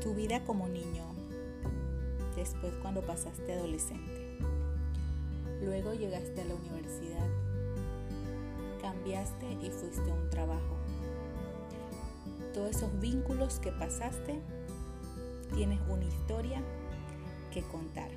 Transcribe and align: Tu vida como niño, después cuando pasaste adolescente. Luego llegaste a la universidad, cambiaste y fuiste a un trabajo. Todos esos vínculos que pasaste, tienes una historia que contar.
Tu 0.00 0.14
vida 0.14 0.44
como 0.44 0.68
niño, 0.68 1.04
después 2.36 2.72
cuando 2.82 3.02
pasaste 3.02 3.52
adolescente. 3.52 4.38
Luego 5.60 5.92
llegaste 5.92 6.40
a 6.40 6.44
la 6.44 6.54
universidad, 6.54 7.26
cambiaste 8.80 9.52
y 9.60 9.70
fuiste 9.70 10.08
a 10.10 10.14
un 10.14 10.30
trabajo. 10.30 10.76
Todos 12.54 12.76
esos 12.76 13.00
vínculos 13.00 13.58
que 13.58 13.72
pasaste, 13.72 14.40
tienes 15.54 15.80
una 15.88 16.04
historia 16.04 16.62
que 17.52 17.62
contar. 17.62 18.10